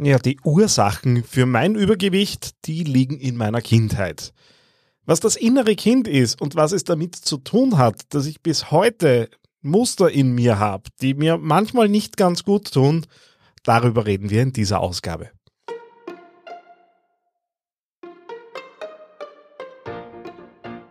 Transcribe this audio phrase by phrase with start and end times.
[0.00, 4.32] Ja, die Ursachen für mein Übergewicht, die liegen in meiner Kindheit.
[5.06, 8.70] Was das innere Kind ist und was es damit zu tun hat, dass ich bis
[8.70, 9.28] heute
[9.60, 13.06] Muster in mir habe, die mir manchmal nicht ganz gut tun,
[13.64, 15.30] darüber reden wir in dieser Ausgabe.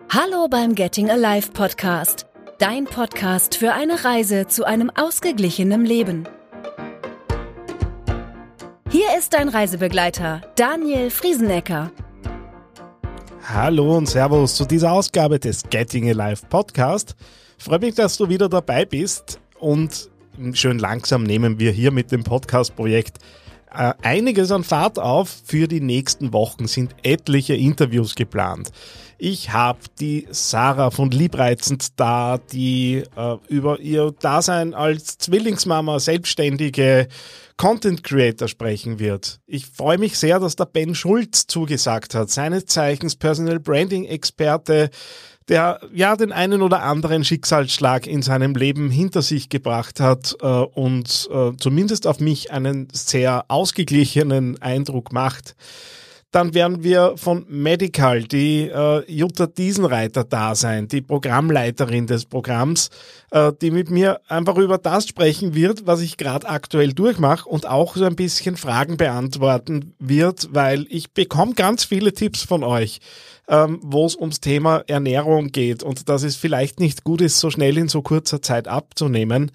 [0.09, 2.25] Hallo beim Getting Alive Podcast,
[2.59, 6.27] dein Podcast für eine Reise zu einem ausgeglichenen Leben.
[8.97, 11.91] Hier ist dein Reisebegleiter, Daniel Friesenecker.
[13.43, 17.15] Hallo und Servus zu dieser Ausgabe des Getting Alive Podcast.
[17.59, 20.09] Freue mich, dass du wieder dabei bist und
[20.53, 23.19] schön langsam nehmen wir hier mit dem Podcast-Projekt
[23.71, 25.41] äh, einiges an Fahrt auf.
[25.45, 28.71] Für die nächsten Wochen sind etliche Interviews geplant.
[29.19, 37.07] Ich habe die Sarah von Liebreizend da, die äh, über ihr Dasein als Zwillingsmama, selbstständige
[37.57, 39.39] Content Creator sprechen wird.
[39.47, 44.91] Ich freue mich sehr, dass der Ben Schulz zugesagt hat, seines Zeichens Personal Branding Experte,
[45.49, 50.45] der ja den einen oder anderen Schicksalsschlag in seinem Leben hinter sich gebracht hat äh,
[50.45, 55.55] und äh, zumindest auf mich einen sehr ausgeglichenen Eindruck macht.
[56.31, 62.89] Dann werden wir von Medical, die äh, Jutta Diesenreiter da sein, die Programmleiterin des Programms,
[63.31, 67.65] äh, die mit mir einfach über das sprechen wird, was ich gerade aktuell durchmache und
[67.65, 72.99] auch so ein bisschen Fragen beantworten wird, weil ich bekomme ganz viele Tipps von euch,
[73.47, 77.49] ähm, wo es ums Thema Ernährung geht und dass es vielleicht nicht gut ist, so
[77.49, 79.51] schnell in so kurzer Zeit abzunehmen.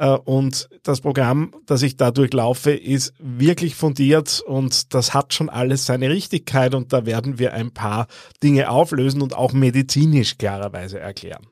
[0.00, 5.50] Äh, und das Programm, das ich da durchlaufe, ist wirklich fundiert und das hat schon
[5.50, 8.06] alles seine Richtigkeit und da werden wir ein paar
[8.42, 11.46] Dinge auflösen und auch medizinisch klarerweise erklären.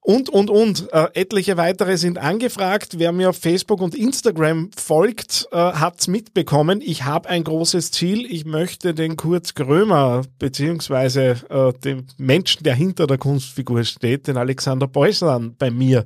[0.00, 0.92] Und, und, und.
[0.92, 2.98] Äh, etliche weitere sind angefragt.
[2.98, 6.80] Wer mir auf Facebook und Instagram folgt, äh, hat's mitbekommen.
[6.80, 8.24] Ich habe ein großes Ziel.
[8.24, 14.36] Ich möchte den Kurt Grömer, beziehungsweise äh, den Menschen, der hinter der Kunstfigur steht, den
[14.36, 16.04] Alexander Beuslan, bei mir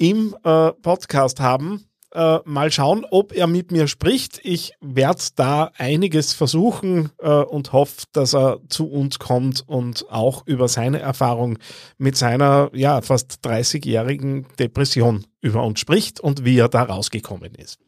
[0.00, 1.84] im äh, Podcast haben.
[2.12, 4.40] Äh, mal schauen, ob er mit mir spricht.
[4.42, 10.44] Ich werde da einiges versuchen äh, und hoffe, dass er zu uns kommt und auch
[10.46, 11.58] über seine Erfahrung
[11.98, 17.78] mit seiner ja fast 30-jährigen Depression über uns spricht und wie er da rausgekommen ist.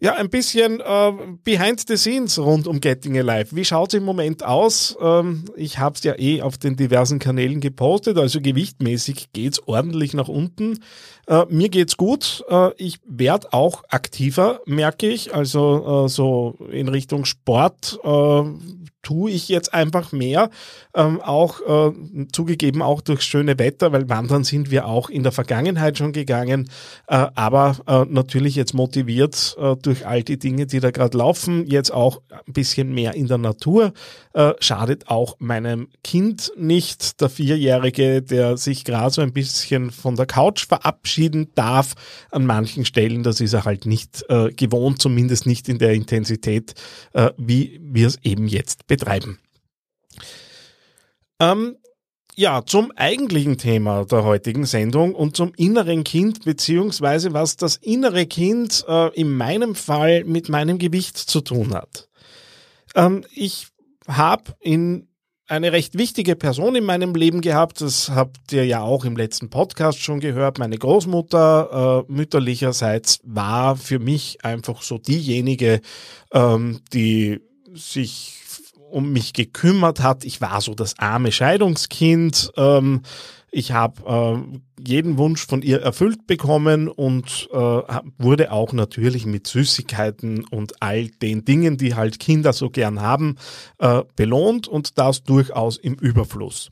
[0.00, 3.56] Ja, ein bisschen äh, behind the scenes rund um Getting Alive.
[3.56, 4.96] Wie schaut's im Moment aus?
[5.00, 10.14] Ähm, ich habe es ja eh auf den diversen Kanälen gepostet, also gewichtmäßig geht's ordentlich
[10.14, 10.78] nach unten.
[11.26, 12.44] Äh, mir geht's gut.
[12.48, 15.34] Äh, ich werde auch aktiver, merke ich.
[15.34, 18.42] Also äh, so in Richtung Sport äh,
[19.02, 20.50] tue ich jetzt einfach mehr,
[20.94, 21.92] ähm, auch äh,
[22.30, 26.68] zugegeben auch durchs schöne Wetter, weil wandern sind wir auch in der Vergangenheit schon gegangen,
[27.06, 31.66] äh, aber äh, natürlich jetzt motiviert äh, durch all die Dinge, die da gerade laufen,
[31.66, 33.94] jetzt auch ein bisschen mehr in der Natur,
[34.34, 40.16] äh, schadet auch meinem Kind nicht, der Vierjährige, der sich gerade so ein bisschen von
[40.16, 41.94] der Couch verabschieden darf
[42.30, 46.74] an manchen Stellen, das ist er halt nicht äh, gewohnt, zumindest nicht in der Intensität,
[47.36, 49.38] wie wir es eben jetzt betreiben betreiben.
[51.40, 51.76] Ähm,
[52.34, 58.26] ja, zum eigentlichen Thema der heutigen Sendung und zum inneren Kind, beziehungsweise was das innere
[58.26, 62.08] Kind äh, in meinem Fall mit meinem Gewicht zu tun hat.
[62.94, 63.68] Ähm, ich
[64.06, 65.08] habe in
[65.48, 67.80] eine recht wichtige Person in meinem Leben gehabt.
[67.80, 70.58] Das habt ihr ja auch im letzten Podcast schon gehört.
[70.58, 75.80] Meine Großmutter äh, mütterlicherseits war für mich einfach so diejenige,
[76.32, 77.40] ähm, die
[77.74, 78.34] sich
[78.90, 80.24] um mich gekümmert hat.
[80.24, 82.52] Ich war so das arme Scheidungskind.
[82.56, 83.02] Ähm,
[83.50, 87.56] ich habe äh, jeden Wunsch von ihr erfüllt bekommen und äh,
[88.18, 93.36] wurde auch natürlich mit Süßigkeiten und all den Dingen, die halt Kinder so gern haben,
[93.78, 96.68] äh, belohnt und das durchaus im Überfluss.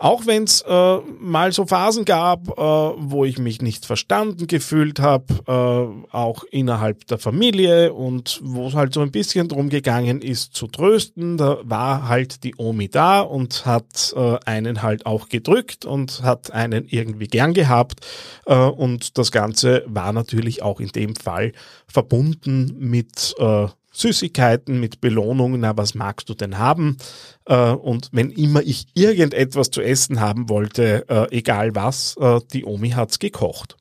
[0.00, 4.98] Auch wenn es äh, mal so Phasen gab, äh, wo ich mich nicht verstanden gefühlt
[4.98, 10.20] habe, äh, auch innerhalb der Familie und wo es halt so ein bisschen drum gegangen
[10.20, 15.28] ist zu trösten, da war halt die Omi da und hat äh, einen halt auch
[15.28, 18.04] gedrückt und hat einen irgendwie gern gehabt
[18.46, 21.52] äh, und das Ganze war natürlich auch in dem Fall
[21.86, 26.98] verbunden mit äh, Süßigkeiten mit Belohnungen, na, was magst du denn haben?
[27.46, 32.64] Äh, und wenn immer ich irgendetwas zu essen haben wollte, äh, egal was, äh, die
[32.64, 33.76] Omi hat's gekocht.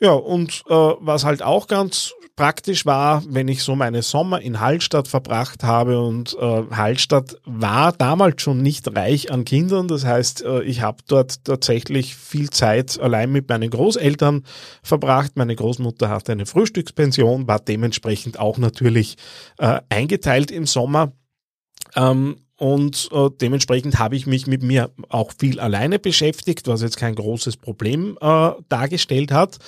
[0.00, 4.60] Ja, und äh, was halt auch ganz praktisch war, wenn ich so meine Sommer in
[4.60, 9.88] Hallstatt verbracht habe und äh, Hallstatt war damals schon nicht reich an Kindern.
[9.88, 14.44] Das heißt, äh, ich habe dort tatsächlich viel Zeit allein mit meinen Großeltern
[14.84, 15.32] verbracht.
[15.34, 19.16] Meine Großmutter hatte eine Frühstückspension, war dementsprechend auch natürlich
[19.58, 21.10] äh, eingeteilt im Sommer.
[21.96, 26.96] Ähm, und äh, dementsprechend habe ich mich mit mir auch viel alleine beschäftigt, was jetzt
[26.96, 29.58] kein großes Problem äh, dargestellt hat.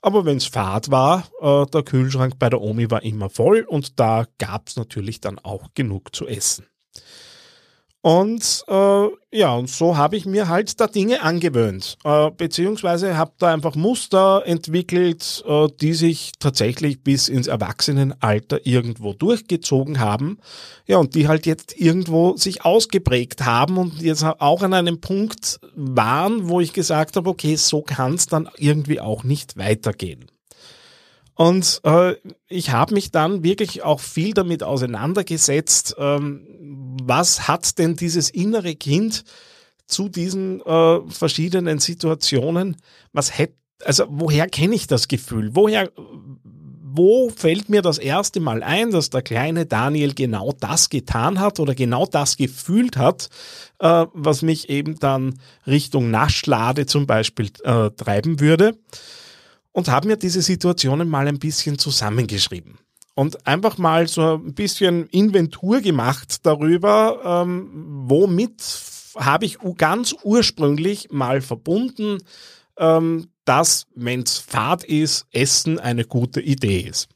[0.00, 3.98] Aber wenn es Fahrt war, äh, der Kühlschrank bei der Omi war immer voll und
[3.98, 6.66] da gab es natürlich dann auch genug zu essen.
[8.06, 13.32] Und äh, ja, und so habe ich mir halt da Dinge angewöhnt, äh, beziehungsweise habe
[13.38, 20.38] da einfach Muster entwickelt, äh, die sich tatsächlich bis ins Erwachsenenalter irgendwo durchgezogen haben.
[20.86, 25.58] Ja, und die halt jetzt irgendwo sich ausgeprägt haben und jetzt auch an einem Punkt
[25.74, 30.26] waren, wo ich gesagt habe, okay, so kann es dann irgendwie auch nicht weitergehen.
[31.36, 32.14] Und äh,
[32.48, 38.74] ich habe mich dann wirklich auch viel damit auseinandergesetzt, ähm, was hat denn dieses innere
[38.74, 39.22] Kind
[39.86, 42.76] zu diesen äh, verschiedenen Situationen?
[43.12, 43.54] Was hätte,
[43.84, 45.50] also woher kenne ich das Gefühl?
[45.54, 45.92] Woher,
[46.82, 51.60] wo fällt mir das erste Mal ein, dass der kleine Daniel genau das getan hat
[51.60, 53.28] oder genau das gefühlt hat,
[53.80, 58.78] äh, was mich eben dann Richtung Naschlade zum Beispiel äh, treiben würde?
[59.76, 62.78] Und habe mir diese Situationen mal ein bisschen zusammengeschrieben
[63.14, 67.68] und einfach mal so ein bisschen Inventur gemacht darüber, ähm,
[68.06, 68.54] womit
[69.16, 72.22] habe ich ganz ursprünglich mal verbunden,
[72.78, 77.08] ähm, dass, wenn es Fahrt ist, Essen eine gute Idee ist.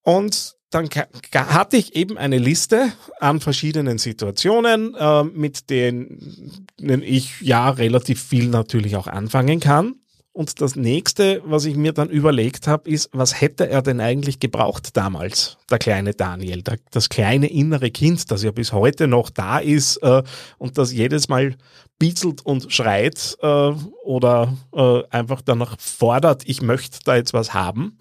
[0.00, 0.88] Und dann
[1.34, 8.48] hatte ich eben eine Liste an verschiedenen Situationen, äh, mit denen ich ja relativ viel
[8.48, 9.96] natürlich auch anfangen kann.
[10.36, 14.40] Und das nächste, was ich mir dann überlegt habe, ist, was hätte er denn eigentlich
[14.40, 19.30] gebraucht damals, der kleine Daniel, der, das kleine innere Kind, das ja bis heute noch
[19.30, 20.24] da ist äh,
[20.58, 21.54] und das jedes Mal
[22.00, 23.72] bieselt und schreit äh,
[24.02, 27.96] oder äh, einfach danach fordert, ich möchte da jetzt was haben.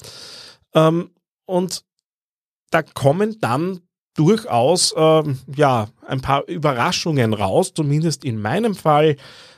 [0.73, 1.11] Ähm,
[1.45, 1.83] und
[2.71, 3.81] da kommen dann
[4.15, 9.17] durchaus ähm, ja ein paar Überraschungen raus, zumindest in meinem Fall.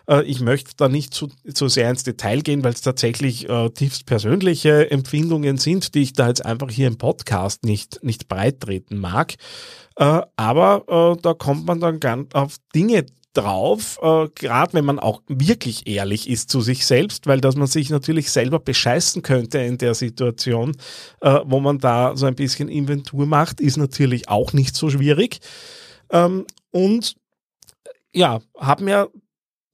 [0.10, 3.70] Äh, ich möchte da nicht zu, zu sehr ins Detail gehen, weil es tatsächlich äh,
[3.70, 8.64] tiefst persönliche Empfindungen sind, die ich da jetzt einfach hier im Podcast nicht, nicht breit
[8.90, 9.36] mag.
[9.98, 13.06] Äh, aber äh, da kommt man dann ganz auf Dinge
[13.36, 17.68] drauf, äh, gerade wenn man auch wirklich ehrlich ist zu sich selbst, weil dass man
[17.68, 20.76] sich natürlich selber bescheißen könnte in der Situation,
[21.22, 25.40] äh, wo man da so ein bisschen Inventur macht, ist natürlich auch nicht so schwierig.
[26.10, 27.16] Ähm, und
[28.14, 29.08] ja, haben ja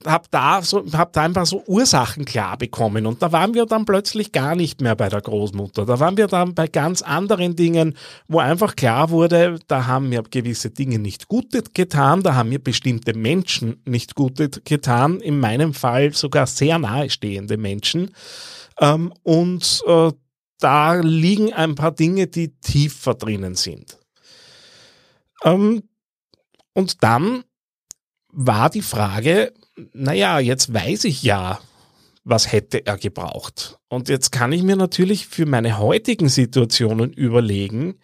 [0.06, 3.86] habe da so, hab da einfach so Ursachen klar bekommen und da waren wir dann
[3.86, 5.86] plötzlich gar nicht mehr bei der Großmutter.
[5.86, 7.95] Da waren wir dann bei ganz anderen Dingen,
[8.27, 12.59] wo einfach klar wurde, da haben mir gewisse Dinge nicht gut getan, da haben mir
[12.59, 18.12] bestimmte Menschen nicht gut getan, in meinem Fall sogar sehr nahestehende Menschen.
[18.80, 20.12] Ähm, und äh,
[20.59, 23.97] da liegen ein paar Dinge, die tiefer drinnen sind.
[25.44, 25.83] Ähm,
[26.74, 27.44] und dann
[28.31, 29.54] war die Frage,
[29.94, 31.60] naja, jetzt weiß ich ja,
[32.24, 33.80] was hätte er gebraucht.
[33.89, 37.95] Und jetzt kann ich mir natürlich für meine heutigen Situationen überlegen,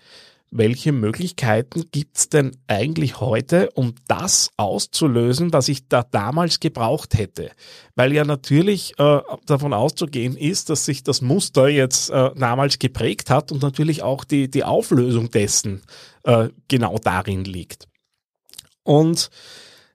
[0.50, 7.52] welche Möglichkeiten gibt's denn eigentlich heute, um das auszulösen, was ich da damals gebraucht hätte?
[7.96, 13.30] Weil ja natürlich äh, davon auszugehen ist, dass sich das Muster jetzt äh, damals geprägt
[13.30, 15.81] hat und natürlich auch die, die Auflösung dessen
[16.24, 17.88] äh, genau darin liegt.
[18.84, 19.30] Und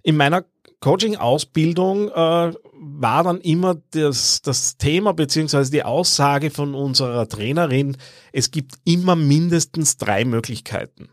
[0.03, 0.45] in meiner
[0.83, 7.97] Coaching-Ausbildung äh, war dann immer das, das Thema beziehungsweise die Aussage von unserer Trainerin,
[8.33, 11.09] es gibt immer mindestens drei Möglichkeiten.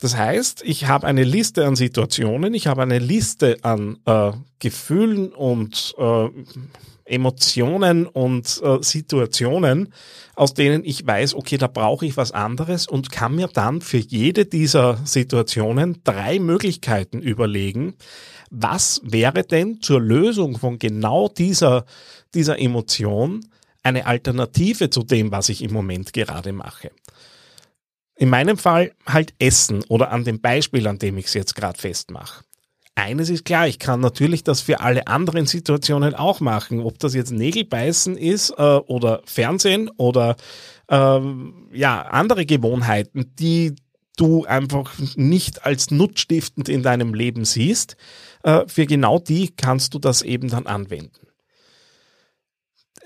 [0.00, 5.32] Das heißt, ich habe eine Liste an Situationen, ich habe eine Liste an äh, Gefühlen
[5.32, 6.28] und äh,
[7.04, 9.92] Emotionen und äh, Situationen,
[10.36, 13.96] aus denen ich weiß, okay, da brauche ich was anderes und kann mir dann für
[13.96, 17.94] jede dieser Situationen drei Möglichkeiten überlegen,
[18.50, 21.86] was wäre denn zur Lösung von genau dieser,
[22.34, 23.44] dieser Emotion
[23.82, 26.90] eine Alternative zu dem, was ich im Moment gerade mache?
[28.18, 31.78] In meinem Fall halt Essen oder an dem Beispiel, an dem ich es jetzt gerade
[31.78, 32.42] festmache.
[32.96, 36.80] Eines ist klar, ich kann natürlich das für alle anderen Situationen auch machen.
[36.80, 40.34] Ob das jetzt Nägelbeißen ist äh, oder Fernsehen oder
[40.88, 43.76] ähm, ja, andere Gewohnheiten, die
[44.16, 47.96] du einfach nicht als nutzstiftend in deinem Leben siehst,
[48.42, 51.27] äh, für genau die kannst du das eben dann anwenden.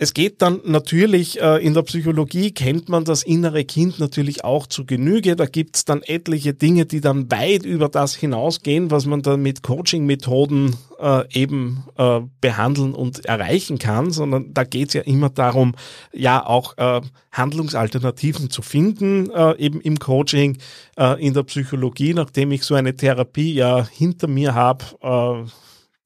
[0.03, 4.67] Es geht dann natürlich, äh, in der Psychologie kennt man das innere Kind natürlich auch
[4.67, 5.37] zu Genüge.
[5.37, 9.63] Da gibt's dann etliche Dinge, die dann weit über das hinausgehen, was man dann mit
[9.63, 15.77] Coaching-Methoden äh, eben äh, behandeln und erreichen kann, sondern da geht's ja immer darum,
[16.13, 20.59] ja auch äh, Handlungsalternativen zu finden, äh, eben im Coaching,
[20.99, 25.47] äh, in der Psychologie, nachdem ich so eine Therapie ja hinter mir habe.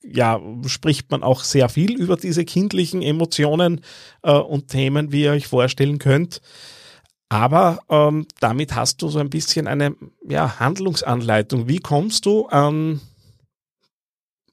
[0.09, 3.81] Ja, spricht man auch sehr viel über diese kindlichen Emotionen
[4.23, 6.41] äh, und Themen, wie ihr euch vorstellen könnt.
[7.29, 9.97] Aber ähm, damit hast du so ein bisschen eine
[10.29, 11.67] ja, Handlungsanleitung.
[11.69, 13.01] Wie kommst du an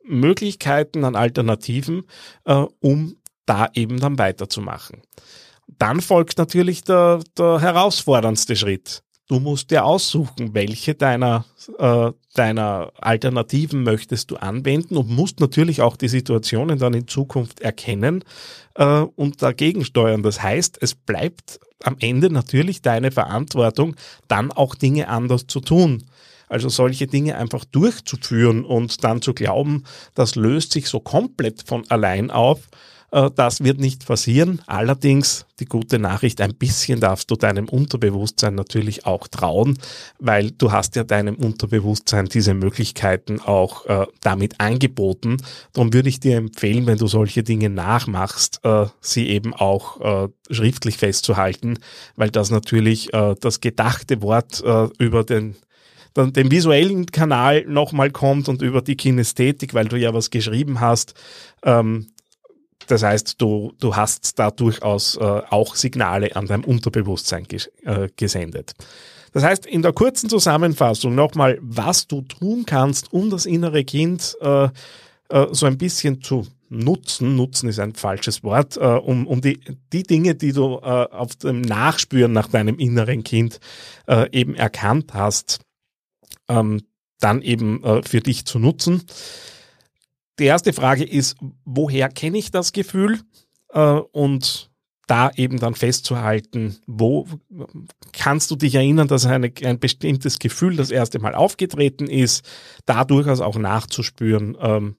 [0.04, 2.06] Möglichkeiten, an Alternativen,
[2.46, 5.02] äh, um da eben dann weiterzumachen?
[5.68, 9.04] Dann folgt natürlich der, der herausforderndste Schritt.
[9.30, 11.46] Du musst dir aussuchen, welche deiner,
[11.80, 17.62] äh, deiner Alternativen möchtest du anwenden und musst natürlich auch die Situationen dann in Zukunft
[17.62, 18.25] erkennen
[18.75, 20.24] äh, und dagegen steuern.
[20.24, 23.96] Das heißt, es bleibt am Ende natürlich deine Verantwortung,
[24.27, 26.03] dann auch Dinge anders zu tun.
[26.50, 31.89] Also solche Dinge einfach durchzuführen und dann zu glauben, das löst sich so komplett von
[31.89, 32.68] allein auf,
[33.36, 34.62] das wird nicht passieren.
[34.65, 39.77] Allerdings die gute Nachricht, ein bisschen darfst du deinem Unterbewusstsein natürlich auch trauen,
[40.20, 45.38] weil du hast ja deinem Unterbewusstsein diese Möglichkeiten auch äh, damit angeboten.
[45.74, 50.29] Darum würde ich dir empfehlen, wenn du solche Dinge nachmachst, äh, sie eben auch äh,
[50.50, 51.77] schriftlich festzuhalten,
[52.15, 55.55] weil das natürlich äh, das gedachte Wort äh, über den
[56.15, 61.15] den visuellen Kanal nochmal kommt und über die Kinästhetik, weil du ja was geschrieben hast,
[61.63, 62.12] ähm,
[62.88, 68.10] das heißt, du, du hast da durchaus äh, auch Signale an deinem Unterbewusstsein ges äh,
[68.16, 68.74] gesendet.
[69.34, 74.38] Das heißt, in der kurzen Zusammenfassung nochmal, was du tun kannst, um das innere Kind
[74.42, 74.70] äh,
[75.30, 77.36] äh, so ein bisschen zu nutzen.
[77.36, 79.60] Nutzen ist ein falsches Wort, äh, um, um die,
[79.92, 83.60] die Dinge, die du äh, auf dem Nachspüren nach deinem inneren Kind
[84.32, 85.62] eben erkannt hast,
[86.50, 86.82] ähm,
[87.20, 89.04] dann eben für dich zu nutzen.
[90.40, 93.20] Die erste Frage ist, woher kenne ich das Gefühl?
[93.70, 93.80] Äh,
[94.12, 94.72] und
[95.08, 97.28] da eben dann festzuhalten, wo
[98.13, 102.46] kannst du dich erinnern, dass eine, ein bestimmtes Gefühl das erste Mal aufgetreten ist,
[102.86, 104.96] da durchaus auch nachzuspüren, ähm,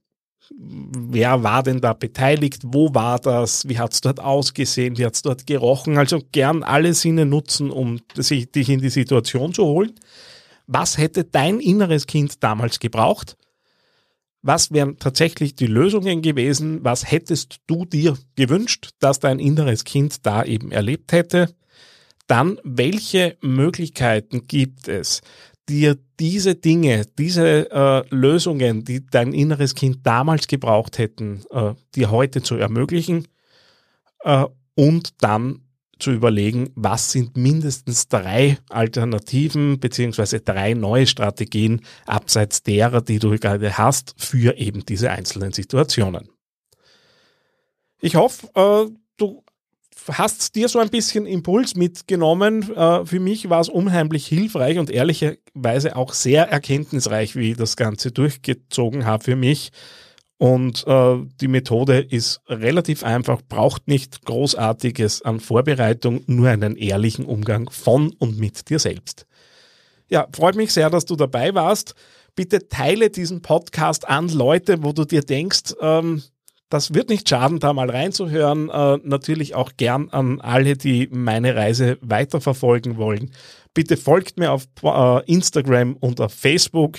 [0.50, 5.14] wer war denn da beteiligt, wo war das, wie hat es dort ausgesehen, wie hat
[5.14, 5.96] es dort gerochen.
[5.96, 9.94] Also gern alle Sinne nutzen, um sich, dich in die Situation zu holen.
[10.66, 13.36] Was hätte dein inneres Kind damals gebraucht?
[14.46, 16.84] Was wären tatsächlich die Lösungen gewesen?
[16.84, 21.54] Was hättest du dir gewünscht, dass dein inneres Kind da eben erlebt hätte?
[22.26, 25.22] Dann, welche Möglichkeiten gibt es,
[25.66, 32.10] dir diese Dinge, diese äh, Lösungen, die dein inneres Kind damals gebraucht hätten, äh, dir
[32.10, 33.26] heute zu ermöglichen?
[34.24, 35.63] Äh, und dann
[36.04, 43.30] zu überlegen, was sind mindestens drei Alternativen beziehungsweise drei neue Strategien abseits derer, die du
[43.38, 46.28] gerade hast, für eben diese einzelnen Situationen.
[48.02, 49.42] Ich hoffe, äh, du
[50.08, 52.70] hast dir so ein bisschen Impuls mitgenommen.
[52.76, 57.76] Äh, für mich war es unheimlich hilfreich und ehrlicherweise auch sehr erkenntnisreich, wie ich das
[57.76, 59.72] Ganze durchgezogen habe für mich.
[60.38, 67.24] Und äh, die Methode ist relativ einfach, braucht nicht großartiges an Vorbereitung, nur einen ehrlichen
[67.24, 69.26] Umgang von und mit dir selbst.
[70.08, 71.94] Ja, freut mich sehr, dass du dabei warst.
[72.34, 76.22] Bitte teile diesen Podcast an Leute, wo du dir denkst, ähm,
[76.68, 78.68] das wird nicht schaden, da mal reinzuhören.
[78.68, 83.30] Äh, natürlich auch gern an alle, die meine Reise weiterverfolgen wollen.
[83.74, 86.98] Bitte folgt mir auf äh, Instagram und auf Facebook.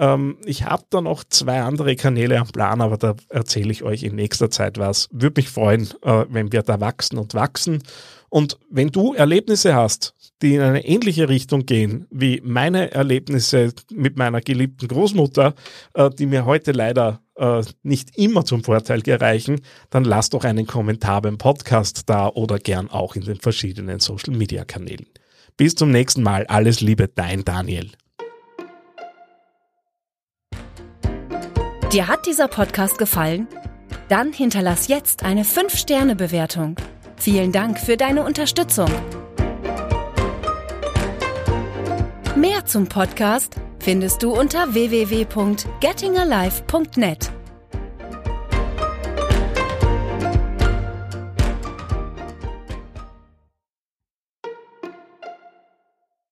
[0.00, 4.02] Ähm, ich habe da noch zwei andere Kanäle am Plan, aber da erzähle ich euch
[4.02, 5.08] in nächster Zeit was.
[5.12, 7.82] Würde mich freuen, äh, wenn wir da wachsen und wachsen.
[8.30, 14.16] Und wenn du Erlebnisse hast, die in eine ähnliche Richtung gehen wie meine Erlebnisse mit
[14.16, 15.54] meiner geliebten Großmutter,
[15.92, 20.66] äh, die mir heute leider äh, nicht immer zum Vorteil gereichen, dann lass doch einen
[20.66, 25.06] Kommentar beim Podcast da oder gern auch in den verschiedenen Social Media Kanälen.
[25.58, 26.46] Bis zum nächsten Mal.
[26.46, 27.90] Alles Liebe, dein Daniel.
[31.92, 33.48] Dir hat dieser Podcast gefallen?
[34.08, 36.76] Dann hinterlass jetzt eine 5-Sterne-Bewertung.
[37.16, 38.88] Vielen Dank für deine Unterstützung.
[42.36, 47.32] Mehr zum Podcast findest du unter www.gettingalive.net.